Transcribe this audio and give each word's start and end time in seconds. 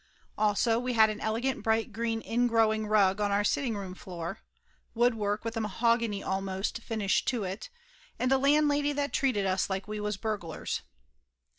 Also 0.35 0.79
we 0.79 0.93
had 0.93 1.11
an 1.11 1.21
elegant 1.21 1.61
bright 1.63 1.93
green 1.93 2.21
ingrow 2.23 2.73
ing 2.73 2.87
rug 2.87 3.21
on 3.21 3.31
our 3.31 3.43
sitting 3.43 3.77
room 3.77 3.93
floor, 3.93 4.39
woodwork 4.95 5.45
with 5.45 5.55
a 5.55 5.61
mahogany 5.61 6.23
almost 6.23 6.79
finish 6.79 7.23
on 7.31 7.43
it, 7.45 7.69
and 8.17 8.31
a 8.31 8.39
landlady 8.39 8.93
that 8.93 9.13
trusted 9.13 9.45
us 9.45 9.69
like 9.69 9.87
we 9.87 9.99
was 9.99 10.17
burglars. 10.17 10.81